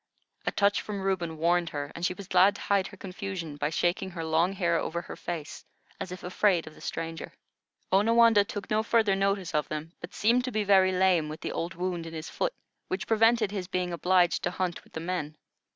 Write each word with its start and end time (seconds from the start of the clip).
A 0.47 0.51
touch 0.51 0.81
from 0.81 1.03
Reuben 1.03 1.37
warned 1.37 1.69
her, 1.69 1.91
and 1.93 2.03
she 2.03 2.15
was 2.15 2.27
glad 2.27 2.55
to 2.55 2.61
hide 2.61 2.87
her 2.87 2.97
confusion 2.97 3.55
by 3.55 3.69
shaking 3.69 4.09
her 4.09 4.23
long 4.25 4.53
hair 4.53 4.75
over 4.79 5.01
her 5.03 5.15
face, 5.15 5.63
as 5.99 6.11
if 6.11 6.23
afraid 6.23 6.65
of 6.65 6.73
the 6.73 6.81
stranger. 6.81 7.33
Onawandah 7.91 8.45
took 8.47 8.71
no 8.71 8.81
further 8.81 9.15
notice 9.15 9.53
of 9.53 9.67
them, 9.69 9.91
but 10.01 10.15
seemed 10.15 10.43
to 10.45 10.51
be 10.51 10.63
very 10.63 10.91
lame 10.91 11.29
with 11.29 11.41
the 11.41 11.51
old 11.51 11.75
wound 11.75 12.07
in 12.07 12.15
his 12.15 12.31
foot, 12.31 12.55
which 12.87 13.05
prevented 13.05 13.51
his 13.51 13.67
being 13.67 13.93
obliged 13.93 14.41
to 14.41 14.49
hunt 14.49 14.83
with 14.83 14.93
the 14.93 14.99
men. 14.99 15.37